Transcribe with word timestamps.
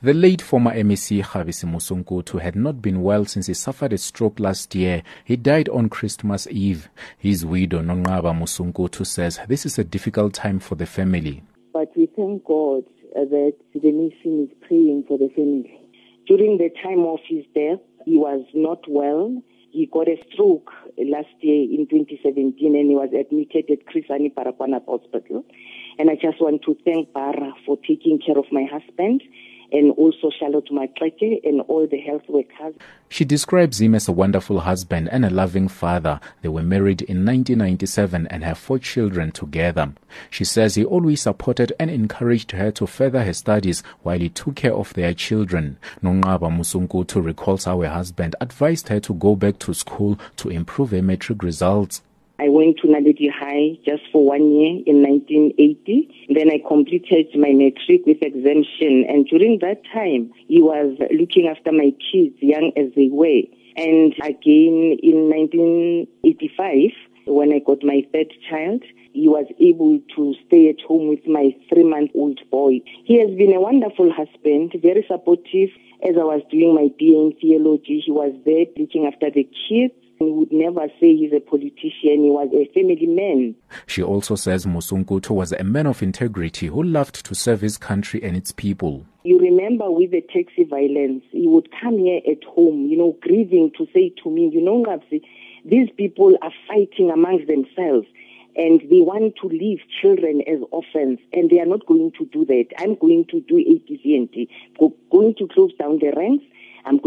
The 0.00 0.14
late 0.14 0.40
former 0.40 0.70
MEC 0.70 1.24
Khabisi 1.24 1.66
Mosunkutu 1.66 2.40
had 2.40 2.54
not 2.54 2.80
been 2.80 3.02
well 3.02 3.24
since 3.24 3.48
he 3.48 3.54
suffered 3.54 3.92
a 3.92 3.98
stroke 3.98 4.38
last 4.38 4.72
year. 4.76 5.02
He 5.24 5.34
died 5.34 5.68
on 5.70 5.88
Christmas 5.88 6.46
Eve. 6.52 6.88
His 7.18 7.44
widow, 7.44 7.80
Nonqaba 7.80 8.32
Mosunkutu, 8.32 9.04
says 9.04 9.40
this 9.48 9.66
is 9.66 9.76
a 9.76 9.82
difficult 9.82 10.34
time 10.34 10.60
for 10.60 10.76
the 10.76 10.86
family. 10.86 11.42
But 11.72 11.90
we 11.96 12.06
thank 12.14 12.44
God 12.44 12.84
uh, 13.16 13.24
that 13.24 13.54
the 13.74 13.90
nation 13.90 14.46
is 14.48 14.56
praying 14.68 15.06
for 15.08 15.18
the 15.18 15.30
family. 15.34 15.80
During 16.28 16.58
the 16.58 16.70
time 16.80 17.00
of 17.00 17.18
his 17.28 17.44
death, 17.52 17.80
he 18.04 18.18
was 18.18 18.46
not 18.54 18.84
well. 18.88 19.42
He 19.72 19.86
got 19.92 20.06
a 20.06 20.16
stroke 20.30 20.70
last 20.96 21.34
year 21.40 21.64
in 21.64 21.88
2017 21.90 22.54
and 22.76 22.88
he 22.88 22.94
was 22.94 23.10
admitted 23.18 23.68
at 23.68 23.84
Chris 23.86 24.04
Hani 24.08 24.32
Baragwanath 24.32 24.86
Hospital. 24.86 25.44
And 25.98 26.08
I 26.08 26.14
just 26.14 26.40
want 26.40 26.62
to 26.66 26.76
thank 26.84 27.12
Bara 27.12 27.52
for 27.66 27.76
taking 27.78 28.20
care 28.24 28.38
of 28.38 28.44
my 28.52 28.64
husband 28.70 29.22
and 29.72 29.92
also 29.92 30.30
Charlotte 30.38 30.70
Maxeke 30.70 31.40
and 31.44 31.60
all 31.62 31.86
the 31.86 31.98
health 31.98 32.22
workers. 32.28 32.74
She 33.08 33.24
describes 33.24 33.80
him 33.80 33.94
as 33.94 34.08
a 34.08 34.12
wonderful 34.12 34.60
husband 34.60 35.08
and 35.10 35.24
a 35.24 35.30
loving 35.30 35.68
father. 35.68 36.20
They 36.42 36.48
were 36.48 36.62
married 36.62 37.02
in 37.02 37.24
1997 37.24 38.26
and 38.28 38.44
have 38.44 38.58
four 38.58 38.78
children 38.78 39.32
together. 39.32 39.92
She 40.30 40.44
says 40.44 40.74
he 40.74 40.84
always 40.84 41.22
supported 41.22 41.72
and 41.78 41.90
encouraged 41.90 42.52
her 42.52 42.70
to 42.72 42.86
further 42.86 43.24
her 43.24 43.32
studies 43.32 43.82
while 44.02 44.18
he 44.18 44.28
took 44.28 44.56
care 44.56 44.74
of 44.74 44.92
their 44.94 45.14
children. 45.14 45.78
Nonqaba 46.02 46.50
Mosunkutu 46.50 47.24
recalls 47.24 47.64
how 47.64 47.80
her 47.80 47.88
husband 47.88 48.36
advised 48.40 48.88
her 48.88 49.00
to 49.00 49.14
go 49.14 49.36
back 49.36 49.58
to 49.60 49.74
school 49.74 50.18
to 50.36 50.50
improve 50.50 50.90
her 50.90 51.02
matric 51.02 51.42
results. 51.42 52.02
I 52.40 52.48
went 52.48 52.78
to 52.78 52.86
Naledi 52.86 53.28
High 53.28 53.78
just 53.84 54.02
for 54.12 54.24
one 54.24 54.52
year 54.52 54.78
in 54.86 55.02
1980. 55.02 56.28
Then 56.30 56.50
I 56.50 56.62
completed 56.66 57.26
my 57.34 57.50
matric 57.50 58.06
with 58.06 58.22
exemption. 58.22 59.04
And 59.08 59.26
during 59.26 59.58
that 59.62 59.82
time, 59.92 60.30
he 60.46 60.62
was 60.62 60.96
looking 61.10 61.48
after 61.48 61.72
my 61.72 61.90
kids, 61.98 62.36
young 62.38 62.70
as 62.76 62.94
they 62.94 63.08
were. 63.10 63.42
And 63.74 64.14
again 64.22 64.98
in 65.02 65.26
1985, 65.34 67.26
when 67.26 67.52
I 67.52 67.58
got 67.58 67.82
my 67.82 68.06
third 68.12 68.32
child, 68.48 68.84
he 69.12 69.26
was 69.26 69.46
able 69.58 69.98
to 70.14 70.34
stay 70.46 70.68
at 70.68 70.80
home 70.86 71.08
with 71.08 71.26
my 71.26 71.50
three 71.68 71.82
month 71.82 72.12
old 72.14 72.38
boy. 72.52 72.80
He 73.04 73.18
has 73.18 73.34
been 73.36 73.52
a 73.52 73.60
wonderful 73.60 74.12
husband, 74.12 74.78
very 74.80 75.04
supportive. 75.10 75.70
As 76.06 76.14
I 76.14 76.22
was 76.22 76.42
doing 76.52 76.74
my 76.74 76.86
BA 76.98 77.18
in 77.18 77.32
theology, 77.40 77.98
he 78.06 78.12
was 78.12 78.30
there 78.46 78.66
looking 78.78 79.06
after 79.06 79.28
the 79.28 79.42
kids 79.42 79.94
he 80.18 80.30
would 80.30 80.52
never 80.52 80.88
say 81.00 81.16
he's 81.16 81.32
a 81.32 81.40
politician. 81.40 82.24
He 82.24 82.30
was 82.30 82.48
a 82.52 82.70
family 82.72 83.06
man. 83.06 83.54
She 83.86 84.02
also 84.02 84.34
says 84.34 84.66
Mosunkutu 84.66 85.30
was 85.30 85.52
a 85.52 85.62
man 85.62 85.86
of 85.86 86.02
integrity 86.02 86.66
who 86.66 86.82
loved 86.82 87.24
to 87.26 87.34
serve 87.34 87.60
his 87.60 87.78
country 87.78 88.22
and 88.22 88.36
its 88.36 88.52
people. 88.52 89.06
You 89.24 89.38
remember 89.38 89.90
with 89.90 90.10
the 90.10 90.22
taxi 90.22 90.64
violence, 90.64 91.22
he 91.30 91.46
would 91.46 91.68
come 91.80 91.98
here 91.98 92.20
at 92.28 92.42
home, 92.44 92.86
you 92.86 92.96
know, 92.96 93.16
grieving 93.20 93.70
to 93.78 93.86
say 93.94 94.12
to 94.22 94.30
me, 94.30 94.50
you 94.52 94.60
know, 94.60 94.82
Ngabsi, 94.82 95.22
these 95.64 95.88
people 95.96 96.36
are 96.42 96.52
fighting 96.66 97.10
amongst 97.10 97.46
themselves 97.46 98.06
and 98.56 98.80
they 98.90 99.00
want 99.00 99.34
to 99.40 99.48
leave 99.48 99.78
children 100.00 100.42
as 100.48 100.58
orphans 100.72 101.20
and 101.32 101.50
they 101.50 101.60
are 101.60 101.66
not 101.66 101.86
going 101.86 102.10
to 102.18 102.24
do 102.26 102.44
that. 102.46 102.66
I'm 102.78 102.96
going 102.96 103.26
to 103.30 103.40
do 103.42 103.54
ATC&T, 103.54 104.48
going 105.10 105.34
to 105.38 105.48
close 105.48 105.72
down 105.78 105.98
the 106.00 106.12
ranks 106.16 106.44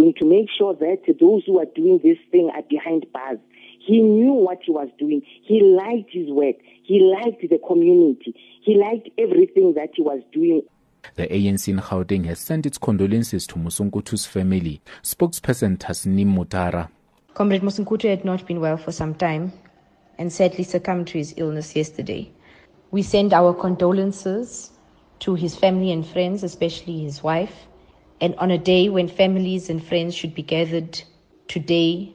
going 0.00 0.14
to 0.14 0.24
make 0.24 0.48
sure 0.56 0.74
that 0.74 1.02
those 1.20 1.42
who 1.46 1.58
are 1.60 1.66
doing 1.74 2.00
this 2.02 2.18
thing 2.30 2.50
are 2.54 2.62
behind 2.62 3.06
bars. 3.12 3.38
He 3.86 4.00
knew 4.00 4.32
what 4.32 4.58
he 4.64 4.72
was 4.72 4.88
doing. 4.98 5.22
He 5.42 5.60
liked 5.62 6.10
his 6.12 6.28
work. 6.28 6.56
He 6.82 7.00
liked 7.00 7.42
the 7.42 7.58
community. 7.66 8.34
He 8.62 8.76
liked 8.76 9.08
everything 9.18 9.74
that 9.74 9.90
he 9.94 10.02
was 10.02 10.20
doing. 10.32 10.62
The 11.14 11.26
ANC 11.26 11.68
in 11.68 11.78
Gauteng 11.78 12.26
has 12.26 12.38
sent 12.38 12.66
its 12.66 12.78
condolences 12.78 13.46
to 13.48 13.54
Mosunkutu's 13.56 14.26
family. 14.26 14.80
Spokesperson 15.02 15.78
Tasneem 15.78 16.34
Motara. 16.34 16.88
Comrade 17.34 17.62
Mosunkutu 17.62 18.08
had 18.08 18.24
not 18.24 18.46
been 18.46 18.60
well 18.60 18.76
for 18.76 18.92
some 18.92 19.14
time 19.14 19.52
and 20.18 20.32
sadly 20.32 20.64
succumbed 20.64 21.06
to 21.08 21.18
his 21.18 21.32
illness 21.36 21.74
yesterday. 21.74 22.30
We 22.90 23.02
send 23.02 23.32
our 23.32 23.54
condolences 23.54 24.70
to 25.20 25.34
his 25.34 25.56
family 25.56 25.92
and 25.92 26.06
friends, 26.06 26.42
especially 26.42 27.00
his 27.00 27.22
wife, 27.22 27.54
and 28.20 28.34
on 28.36 28.50
a 28.50 28.58
day 28.58 28.88
when 28.88 29.08
families 29.08 29.70
and 29.70 29.84
friends 29.84 30.14
should 30.14 30.34
be 30.34 30.42
gathered 30.42 31.02
today 31.48 32.14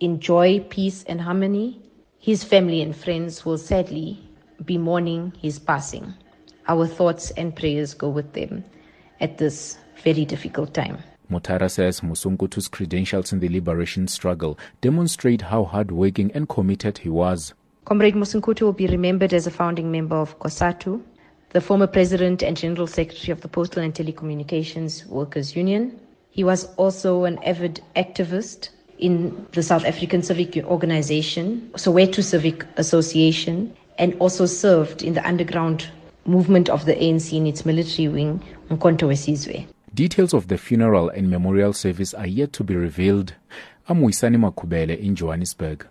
in 0.00 0.20
joy, 0.20 0.60
peace, 0.68 1.04
and 1.04 1.20
harmony, 1.20 1.80
his 2.18 2.42
family 2.42 2.82
and 2.82 2.96
friends 2.96 3.44
will 3.44 3.58
sadly 3.58 4.20
be 4.64 4.78
mourning 4.78 5.32
his 5.40 5.58
passing. 5.58 6.14
Our 6.68 6.86
thoughts 6.86 7.30
and 7.32 7.54
prayers 7.54 7.94
go 7.94 8.08
with 8.08 8.32
them 8.32 8.64
at 9.20 9.38
this 9.38 9.78
very 10.02 10.24
difficult 10.24 10.74
time. 10.74 10.98
Motara 11.30 11.70
says 11.70 12.00
Mosunkutu's 12.00 12.68
credentials 12.68 13.32
in 13.32 13.40
the 13.40 13.48
liberation 13.48 14.08
struggle 14.08 14.58
demonstrate 14.80 15.42
how 15.42 15.64
hardworking 15.64 16.30
and 16.32 16.48
committed 16.48 16.98
he 16.98 17.08
was. 17.08 17.54
Comrade 17.84 18.14
Mosunkutu 18.14 18.62
will 18.62 18.72
be 18.72 18.86
remembered 18.86 19.32
as 19.32 19.46
a 19.46 19.50
founding 19.50 19.90
member 19.90 20.16
of 20.16 20.38
COSATU, 20.38 21.02
the 21.54 21.60
former 21.60 21.86
president 21.86 22.42
and 22.42 22.56
general 22.56 22.88
secretary 22.88 23.30
of 23.30 23.40
the 23.40 23.46
Postal 23.46 23.80
and 23.80 23.94
Telecommunications 23.94 25.06
Workers 25.06 25.54
Union. 25.54 25.96
He 26.30 26.42
was 26.42 26.64
also 26.74 27.24
an 27.24 27.38
avid 27.44 27.80
activist 27.94 28.70
in 28.98 29.46
the 29.52 29.62
South 29.62 29.84
African 29.84 30.20
Civic 30.20 30.56
Organization, 30.64 31.70
Soweto 31.74 32.24
Civic 32.24 32.66
Association, 32.76 33.72
and 33.98 34.16
also 34.18 34.46
served 34.46 35.02
in 35.02 35.14
the 35.14 35.24
underground 35.24 35.88
movement 36.26 36.68
of 36.68 36.86
the 36.86 36.94
ANC 36.96 37.32
in 37.32 37.46
its 37.46 37.64
military 37.64 38.08
wing, 38.08 38.42
Mkhonto 38.68 39.06
weSizwe. 39.06 39.64
Details 39.94 40.34
of 40.34 40.48
the 40.48 40.58
funeral 40.58 41.08
and 41.10 41.30
memorial 41.30 41.72
service 41.72 42.12
are 42.14 42.26
yet 42.26 42.52
to 42.54 42.64
be 42.64 42.74
revealed. 42.74 43.32
I'm 43.88 44.00
Makhubele 44.00 44.98
in 44.98 45.14
Johannesburg. 45.14 45.86